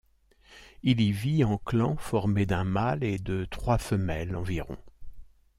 Il 0.81 0.99
y 0.99 1.11
vit 1.11 1.43
en 1.43 1.59
clans 1.59 1.95
formés 1.95 2.47
d'un 2.47 2.63
mâle 2.63 3.03
et 3.03 3.19
de 3.19 3.45
trois 3.45 3.77
femelles 3.77 4.35
environ. 4.35 4.79